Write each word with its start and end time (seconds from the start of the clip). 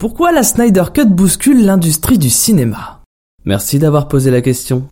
Pourquoi 0.00 0.32
la 0.32 0.42
Snyder 0.42 0.84
Cut 0.94 1.10
bouscule 1.10 1.62
l'industrie 1.62 2.16
du 2.16 2.30
cinéma? 2.30 3.02
Merci 3.44 3.78
d'avoir 3.78 4.08
posé 4.08 4.30
la 4.30 4.40
question. 4.40 4.88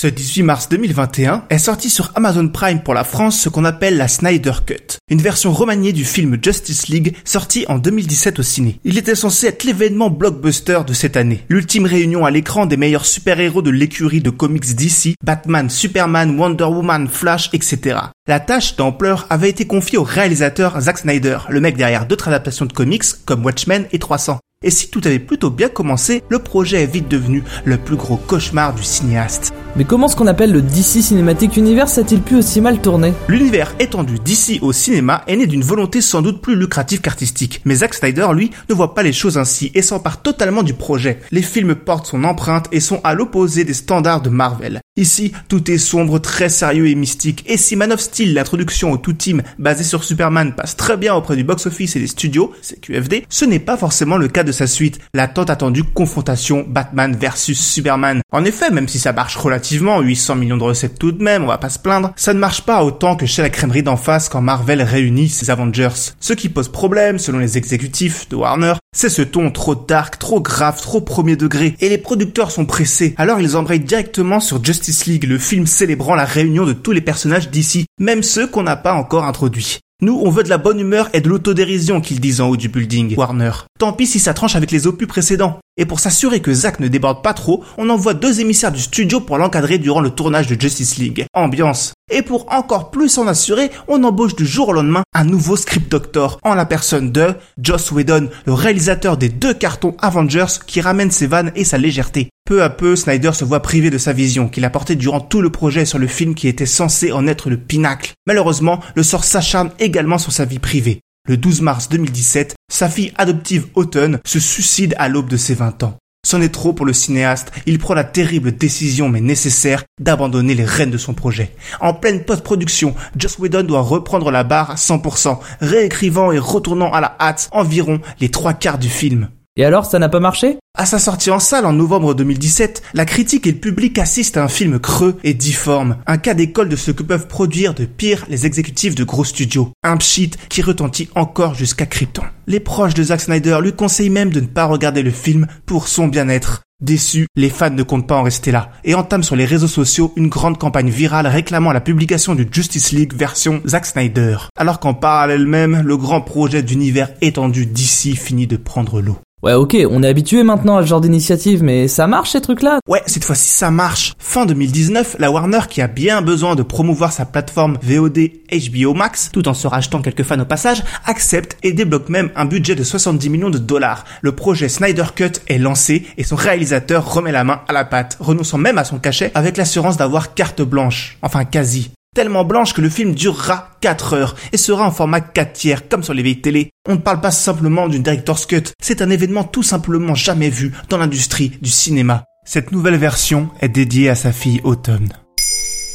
Ce 0.00 0.06
18 0.06 0.44
mars 0.44 0.68
2021 0.68 1.46
est 1.50 1.58
sorti 1.58 1.90
sur 1.90 2.12
Amazon 2.14 2.46
Prime 2.46 2.84
pour 2.84 2.94
la 2.94 3.02
France 3.02 3.40
ce 3.40 3.48
qu'on 3.48 3.64
appelle 3.64 3.96
la 3.96 4.06
Snyder 4.06 4.52
Cut, 4.64 4.98
une 5.10 5.20
version 5.20 5.50
remaniée 5.50 5.92
du 5.92 6.04
film 6.04 6.38
Justice 6.40 6.86
League 6.86 7.16
sorti 7.24 7.64
en 7.66 7.78
2017 7.78 8.38
au 8.38 8.44
ciné. 8.44 8.78
Il 8.84 8.96
était 8.96 9.16
censé 9.16 9.48
être 9.48 9.64
l'événement 9.64 10.08
blockbuster 10.08 10.82
de 10.86 10.92
cette 10.92 11.16
année, 11.16 11.44
l'ultime 11.48 11.84
réunion 11.84 12.24
à 12.24 12.30
l'écran 12.30 12.66
des 12.66 12.76
meilleurs 12.76 13.06
super-héros 13.06 13.60
de 13.60 13.70
l'écurie 13.70 14.20
de 14.20 14.30
comics 14.30 14.72
DC, 14.76 15.16
Batman, 15.24 15.68
Superman, 15.68 16.38
Wonder 16.38 16.66
Woman, 16.66 17.08
Flash, 17.08 17.50
etc. 17.52 17.98
La 18.28 18.38
tâche 18.38 18.76
d'ampleur 18.76 19.26
avait 19.30 19.50
été 19.50 19.66
confiée 19.66 19.98
au 19.98 20.04
réalisateur 20.04 20.80
Zack 20.80 20.98
Snyder, 20.98 21.38
le 21.48 21.60
mec 21.60 21.76
derrière 21.76 22.06
d'autres 22.06 22.28
adaptations 22.28 22.66
de 22.66 22.72
comics 22.72 23.02
comme 23.24 23.44
Watchmen 23.44 23.86
et 23.90 23.98
300. 23.98 24.38
Et 24.62 24.70
si 24.70 24.90
tout 24.90 25.00
avait 25.04 25.18
plutôt 25.18 25.50
bien 25.50 25.68
commencé, 25.68 26.22
le 26.28 26.38
projet 26.38 26.82
est 26.82 26.92
vite 26.92 27.08
devenu 27.08 27.42
le 27.64 27.78
plus 27.78 27.96
gros 27.96 28.16
cauchemar 28.16 28.74
du 28.74 28.82
cinéaste. 28.84 29.52
Mais 29.78 29.84
comment 29.84 30.08
ce 30.08 30.16
qu'on 30.16 30.26
appelle 30.26 30.50
le 30.50 30.60
DC 30.60 31.04
Cinematic 31.04 31.56
Universe 31.56 31.98
a-t-il 31.98 32.20
pu 32.20 32.34
aussi 32.34 32.60
mal 32.60 32.80
tourner? 32.80 33.12
L'univers 33.28 33.76
étendu 33.78 34.18
d'ici 34.18 34.58
au 34.60 34.72
cinéma 34.72 35.22
est 35.28 35.36
né 35.36 35.46
d'une 35.46 35.62
volonté 35.62 36.00
sans 36.00 36.20
doute 36.20 36.42
plus 36.42 36.56
lucrative 36.56 37.00
qu'artistique. 37.00 37.60
Mais 37.64 37.76
Zack 37.76 37.94
Snyder, 37.94 38.26
lui, 38.34 38.50
ne 38.68 38.74
voit 38.74 38.92
pas 38.92 39.04
les 39.04 39.12
choses 39.12 39.38
ainsi 39.38 39.70
et 39.76 39.82
s'empare 39.82 40.20
totalement 40.20 40.64
du 40.64 40.74
projet. 40.74 41.20
Les 41.30 41.42
films 41.42 41.76
portent 41.76 42.08
son 42.08 42.24
empreinte 42.24 42.66
et 42.72 42.80
sont 42.80 43.00
à 43.04 43.14
l'opposé 43.14 43.62
des 43.62 43.72
standards 43.72 44.20
de 44.20 44.30
Marvel. 44.30 44.80
Ici, 44.98 45.30
tout 45.48 45.70
est 45.70 45.78
sombre, 45.78 46.18
très 46.18 46.48
sérieux 46.48 46.88
et 46.88 46.96
mystique. 46.96 47.44
Et 47.46 47.56
si 47.56 47.76
Man 47.76 47.92
of 47.92 48.00
Steel, 48.00 48.34
l'introduction 48.34 48.90
au 48.90 48.96
tout 48.96 49.12
team 49.12 49.42
basé 49.56 49.84
sur 49.84 50.02
Superman, 50.02 50.56
passe 50.56 50.74
très 50.74 50.96
bien 50.96 51.14
auprès 51.14 51.36
du 51.36 51.44
box-office 51.44 51.94
et 51.94 52.00
des 52.00 52.08
studios, 52.08 52.52
c'est 52.62 52.80
QFD, 52.80 53.24
ce 53.28 53.44
n'est 53.44 53.60
pas 53.60 53.76
forcément 53.76 54.16
le 54.16 54.26
cas 54.26 54.42
de 54.42 54.50
sa 54.50 54.66
suite, 54.66 54.98
la 55.14 55.28
tant 55.28 55.44
attendue 55.44 55.84
confrontation 55.84 56.66
Batman 56.68 57.14
versus 57.14 57.64
Superman. 57.64 58.22
En 58.32 58.44
effet, 58.44 58.72
même 58.72 58.88
si 58.88 58.98
ça 58.98 59.12
marche 59.12 59.36
relativement, 59.68 60.00
800 60.00 60.36
millions 60.36 60.56
de 60.56 60.62
recettes 60.62 60.98
tout 60.98 61.12
de 61.12 61.22
même, 61.22 61.44
on 61.44 61.48
va 61.48 61.58
pas 61.58 61.68
se 61.68 61.78
plaindre, 61.78 62.12
ça 62.16 62.32
ne 62.32 62.38
marche 62.38 62.62
pas 62.62 62.82
autant 62.84 63.16
que 63.16 63.26
chez 63.26 63.42
la 63.42 63.50
crèmerie 63.50 63.82
d'en 63.82 63.98
face 63.98 64.30
quand 64.30 64.40
Marvel 64.40 64.80
réunit 64.80 65.28
ses 65.28 65.50
Avengers. 65.50 66.14
Ce 66.20 66.32
qui 66.32 66.48
pose 66.48 66.68
problème, 66.68 67.18
selon 67.18 67.38
les 67.38 67.58
exécutifs 67.58 68.30
de 68.30 68.36
Warner, 68.36 68.74
c'est 68.96 69.10
ce 69.10 69.20
ton 69.20 69.50
trop 69.50 69.74
dark, 69.74 70.18
trop 70.18 70.40
grave, 70.40 70.80
trop 70.80 71.02
premier 71.02 71.36
degré, 71.36 71.76
et 71.80 71.90
les 71.90 71.98
producteurs 71.98 72.50
sont 72.50 72.64
pressés, 72.64 73.14
alors 73.18 73.40
ils 73.40 73.56
embrayent 73.58 73.80
directement 73.80 74.40
sur 74.40 74.64
Justice 74.64 75.04
League, 75.04 75.24
le 75.24 75.38
film 75.38 75.66
célébrant 75.66 76.14
la 76.14 76.24
réunion 76.24 76.64
de 76.64 76.72
tous 76.72 76.92
les 76.92 77.02
personnages 77.02 77.50
d'ici, 77.50 77.84
même 78.00 78.22
ceux 78.22 78.46
qu'on 78.46 78.62
n'a 78.62 78.76
pas 78.76 78.94
encore 78.94 79.24
introduits. 79.24 79.80
Nous, 80.00 80.16
on 80.24 80.30
veut 80.30 80.44
de 80.44 80.48
la 80.48 80.58
bonne 80.58 80.78
humeur 80.78 81.08
et 81.12 81.20
de 81.20 81.28
l'autodérision, 81.28 82.00
qu'ils 82.00 82.20
disent 82.20 82.40
en 82.40 82.48
haut 82.48 82.56
du 82.56 82.68
building, 82.68 83.16
Warner. 83.16 83.50
Tant 83.80 83.92
pis 83.92 84.06
si 84.06 84.20
ça 84.20 84.32
tranche 84.32 84.54
avec 84.54 84.70
les 84.70 84.86
opus 84.86 85.08
précédents. 85.08 85.58
Et 85.78 85.86
pour 85.86 86.00
s'assurer 86.00 86.40
que 86.40 86.52
Zack 86.52 86.80
ne 86.80 86.88
déborde 86.88 87.22
pas 87.22 87.32
trop, 87.32 87.64
on 87.78 87.88
envoie 87.88 88.12
deux 88.12 88.40
émissaires 88.40 88.72
du 88.72 88.80
studio 88.80 89.20
pour 89.20 89.38
l'encadrer 89.38 89.78
durant 89.78 90.00
le 90.00 90.10
tournage 90.10 90.48
de 90.48 90.60
Justice 90.60 90.98
League. 90.98 91.24
Ambiance. 91.32 91.94
Et 92.10 92.22
pour 92.22 92.52
encore 92.52 92.90
plus 92.90 93.08
s'en 93.08 93.28
assurer, 93.28 93.70
on 93.86 94.02
embauche 94.02 94.34
du 94.34 94.46
jour 94.46 94.68
au 94.68 94.72
lendemain 94.72 95.04
un 95.14 95.24
nouveau 95.24 95.56
script 95.56 95.90
doctor 95.90 96.38
en 96.42 96.54
la 96.54 96.66
personne 96.66 97.12
de 97.12 97.34
Joss 97.62 97.92
Whedon, 97.92 98.28
le 98.44 98.52
réalisateur 98.52 99.16
des 99.16 99.28
deux 99.28 99.54
cartons 99.54 99.94
Avengers 100.00 100.58
qui 100.66 100.80
ramène 100.80 101.10
ses 101.10 101.26
vannes 101.26 101.52
et 101.54 101.64
sa 101.64 101.78
légèreté. 101.78 102.28
Peu 102.44 102.62
à 102.62 102.70
peu, 102.70 102.96
Snyder 102.96 103.32
se 103.34 103.44
voit 103.44 103.60
privé 103.60 103.90
de 103.90 103.98
sa 103.98 104.12
vision 104.12 104.48
qu'il 104.48 104.64
a 104.64 104.70
portée 104.70 104.96
durant 104.96 105.20
tout 105.20 105.42
le 105.42 105.50
projet 105.50 105.84
sur 105.84 105.98
le 105.98 106.06
film 106.06 106.34
qui 106.34 106.48
était 106.48 106.66
censé 106.66 107.12
en 107.12 107.26
être 107.26 107.50
le 107.50 107.58
pinacle. 107.58 108.14
Malheureusement, 108.26 108.80
le 108.94 109.02
sort 109.02 109.24
s'acharne 109.24 109.70
également 109.78 110.18
sur 110.18 110.32
sa 110.32 110.46
vie 110.46 110.58
privée. 110.58 111.00
Le 111.28 111.36
12 111.36 111.60
mars 111.60 111.90
2017, 111.90 112.54
sa 112.72 112.88
fille 112.88 113.12
adoptive 113.18 113.66
Autumn 113.74 114.18
se 114.24 114.40
suicide 114.40 114.94
à 114.96 115.10
l'aube 115.10 115.28
de 115.28 115.36
ses 115.36 115.52
20 115.52 115.82
ans. 115.82 115.98
C'en 116.26 116.40
est 116.40 116.48
trop 116.48 116.72
pour 116.72 116.86
le 116.86 116.94
cinéaste, 116.94 117.52
il 117.66 117.78
prend 117.78 117.92
la 117.92 118.04
terrible 118.04 118.52
décision 118.52 119.10
mais 119.10 119.20
nécessaire 119.20 119.84
d'abandonner 120.00 120.54
les 120.54 120.64
rênes 120.64 120.90
de 120.90 120.96
son 120.96 121.12
projet. 121.12 121.54
En 121.82 121.92
pleine 121.92 122.24
post-production, 122.24 122.94
Joss 123.14 123.38
Whedon 123.38 123.64
doit 123.64 123.82
reprendre 123.82 124.30
la 124.30 124.42
barre 124.42 124.70
à 124.70 124.74
100%, 124.76 125.38
réécrivant 125.60 126.32
et 126.32 126.38
retournant 126.38 126.94
à 126.94 127.02
la 127.02 127.14
hâte 127.20 127.50
environ 127.52 128.00
les 128.20 128.30
trois 128.30 128.54
quarts 128.54 128.78
du 128.78 128.88
film. 128.88 129.28
Et 129.56 129.66
alors, 129.66 129.84
ça 129.84 129.98
n'a 129.98 130.08
pas 130.08 130.20
marché? 130.20 130.56
À 130.80 130.86
sa 130.86 131.00
sortie 131.00 131.32
en 131.32 131.40
salle 131.40 131.66
en 131.66 131.72
novembre 131.72 132.14
2017, 132.14 132.82
la 132.94 133.04
critique 133.04 133.48
et 133.48 133.50
le 133.50 133.58
public 133.58 133.98
assistent 133.98 134.36
à 134.36 134.44
un 134.44 134.48
film 134.48 134.78
creux 134.78 135.18
et 135.24 135.34
difforme, 135.34 135.96
un 136.06 136.18
cas 136.18 136.34
d'école 136.34 136.68
de 136.68 136.76
ce 136.76 136.92
que 136.92 137.02
peuvent 137.02 137.26
produire 137.26 137.74
de 137.74 137.84
pire 137.84 138.24
les 138.28 138.46
exécutifs 138.46 138.94
de 138.94 139.02
gros 139.02 139.24
studios, 139.24 139.72
un 139.82 139.96
pchit 139.96 140.30
qui 140.48 140.62
retentit 140.62 141.08
encore 141.16 141.56
jusqu'à 141.56 141.84
Krypton. 141.84 142.22
Les 142.46 142.60
proches 142.60 142.94
de 142.94 143.02
Zack 143.02 143.22
Snyder 143.22 143.58
lui 143.60 143.72
conseillent 143.72 144.08
même 144.08 144.30
de 144.30 144.38
ne 144.38 144.46
pas 144.46 144.66
regarder 144.66 145.02
le 145.02 145.10
film 145.10 145.48
pour 145.66 145.88
son 145.88 146.06
bien-être. 146.06 146.62
Déçus, 146.80 147.26
les 147.34 147.50
fans 147.50 147.70
ne 147.70 147.82
comptent 147.82 148.06
pas 148.06 148.18
en 148.18 148.22
rester 148.22 148.52
là 148.52 148.70
et 148.84 148.94
entament 148.94 149.24
sur 149.24 149.34
les 149.34 149.46
réseaux 149.46 149.66
sociaux 149.66 150.12
une 150.14 150.28
grande 150.28 150.58
campagne 150.58 150.90
virale 150.90 151.26
réclamant 151.26 151.72
la 151.72 151.80
publication 151.80 152.36
du 152.36 152.46
Justice 152.48 152.92
League 152.92 153.14
version 153.14 153.62
Zack 153.66 153.84
Snyder. 153.84 154.36
Alors 154.56 154.78
qu'en 154.78 154.94
parallèle 154.94 155.44
même, 155.44 155.82
le 155.84 155.96
grand 155.96 156.20
projet 156.20 156.62
d'univers 156.62 157.10
étendu 157.20 157.66
d'ici 157.66 158.14
finit 158.14 158.46
de 158.46 158.56
prendre 158.56 159.00
l'eau. 159.00 159.18
Ouais, 159.44 159.52
ok, 159.52 159.76
on 159.88 160.02
est 160.02 160.08
habitué 160.08 160.42
maintenant 160.42 160.78
à 160.78 160.82
ce 160.82 160.88
genre 160.88 161.00
d'initiative, 161.00 161.62
mais 161.62 161.86
ça 161.86 162.08
marche 162.08 162.32
ces 162.32 162.40
trucs-là 162.40 162.80
Ouais, 162.88 163.02
cette 163.06 163.24
fois-ci 163.24 163.48
ça 163.48 163.70
marche. 163.70 164.14
Fin 164.18 164.46
2019, 164.46 165.14
la 165.20 165.30
Warner 165.30 165.60
qui 165.70 165.80
a 165.80 165.86
bien 165.86 166.22
besoin 166.22 166.56
de 166.56 166.64
promouvoir 166.64 167.12
sa 167.12 167.24
plateforme 167.24 167.78
VOD 167.80 168.18
HBO 168.50 168.94
Max, 168.94 169.30
tout 169.32 169.46
en 169.46 169.54
se 169.54 169.68
rachetant 169.68 170.02
quelques 170.02 170.24
fans 170.24 170.40
au 170.40 170.44
passage, 170.44 170.82
accepte 171.06 171.56
et 171.62 171.72
débloque 171.72 172.08
même 172.08 172.30
un 172.34 172.46
budget 172.46 172.74
de 172.74 172.82
70 172.82 173.30
millions 173.30 173.50
de 173.50 173.58
dollars. 173.58 174.04
Le 174.22 174.32
projet 174.32 174.68
Snyder 174.68 175.06
Cut 175.14 175.34
est 175.46 175.58
lancé 175.58 176.04
et 176.16 176.24
son 176.24 176.34
réalisateur 176.34 177.08
remet 177.14 177.30
la 177.30 177.44
main 177.44 177.60
à 177.68 177.72
la 177.72 177.84
pâte, 177.84 178.16
renonçant 178.18 178.58
même 178.58 178.76
à 178.76 178.82
son 178.82 178.98
cachet 178.98 179.30
avec 179.36 179.56
l'assurance 179.56 179.96
d'avoir 179.96 180.34
carte 180.34 180.62
blanche. 180.62 181.16
Enfin 181.22 181.44
quasi 181.44 181.92
tellement 182.14 182.44
blanche 182.44 182.74
que 182.74 182.80
le 182.80 182.88
film 182.88 183.14
durera 183.14 183.70
4 183.80 184.14
heures 184.14 184.34
et 184.52 184.56
sera 184.56 184.86
en 184.86 184.90
format 184.90 185.20
4 185.20 185.52
tiers 185.52 185.88
comme 185.88 186.02
sur 186.02 186.14
les 186.14 186.22
vieilles 186.22 186.40
télé. 186.40 186.70
On 186.88 186.94
ne 186.94 187.00
parle 187.00 187.20
pas 187.20 187.30
simplement 187.30 187.88
d'une 187.88 188.02
director's 188.02 188.46
cut, 188.46 188.64
c'est 188.80 189.02
un 189.02 189.10
événement 189.10 189.44
tout 189.44 189.62
simplement 189.62 190.14
jamais 190.14 190.50
vu 190.50 190.72
dans 190.88 190.98
l'industrie 190.98 191.52
du 191.62 191.70
cinéma. 191.70 192.24
Cette 192.44 192.72
nouvelle 192.72 192.96
version 192.96 193.50
est 193.60 193.68
dédiée 193.68 194.08
à 194.08 194.14
sa 194.14 194.32
fille 194.32 194.60
Autumn. 194.64 195.08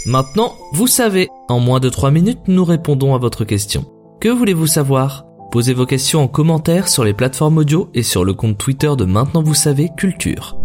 Maintenant, 0.06 0.54
vous 0.74 0.88
savez, 0.88 1.30
en 1.50 1.60
moins 1.60 1.80
de 1.80 1.90
3 1.90 2.12
minutes, 2.12 2.48
nous 2.48 2.66
répondons 2.66 3.16
à 3.16 3.18
votre 3.18 3.46
question. 3.46 3.86
Que 4.20 4.30
voulez-vous 4.30 4.68
savoir? 4.68 5.26
Posez 5.52 5.74
vos 5.74 5.86
questions 5.86 6.22
en 6.22 6.28
commentaire 6.28 6.88
sur 6.88 7.04
les 7.04 7.14
plateformes 7.14 7.60
audio 7.60 7.90
et 7.94 8.04
sur 8.04 8.26
le 8.26 8.34
compte 8.34 8.58
Twitter 8.58 8.92
de 8.98 9.06
Maintenant 9.06 9.44
vous 9.44 9.54
savez 9.54 9.90
Culture. 9.96 10.58